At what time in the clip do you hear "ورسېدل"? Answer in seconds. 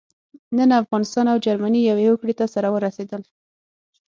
2.75-3.21